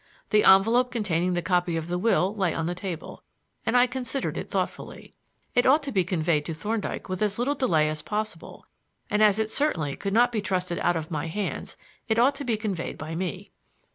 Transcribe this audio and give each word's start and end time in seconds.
The 0.31 0.43
envelope 0.43 0.89
containing 0.89 1.33
the 1.33 1.43
copy 1.43 1.77
of 1.77 1.87
the 1.87 1.99
will 1.99 2.35
lay 2.35 2.55
on 2.55 2.65
the 2.65 2.73
table, 2.73 3.21
and 3.67 3.77
I 3.77 3.85
considered 3.85 4.35
it 4.35 4.49
thoughtfully. 4.49 5.13
It 5.53 5.67
ought 5.67 5.83
to 5.83 5.91
be 5.91 6.03
conveyed 6.03 6.43
to 6.45 6.55
Thorndyke 6.55 7.07
with 7.07 7.21
as 7.21 7.37
little 7.37 7.53
delay 7.53 7.87
as 7.87 8.01
possible, 8.01 8.65
and, 9.11 9.21
as 9.21 9.37
it 9.37 9.51
certainly 9.51 9.95
could 9.95 10.11
not 10.13 10.31
be 10.31 10.41
trusted 10.41 10.79
out 10.79 10.95
of 10.95 11.11
my 11.11 11.27
hands, 11.27 11.77
it 12.07 12.17
ought 12.17 12.33
to 12.37 12.43
be 12.43 12.57
conveyed 12.57 12.97
by 12.97 13.13
me. 13.13 13.51